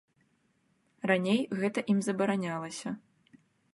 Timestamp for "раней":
1.11-1.41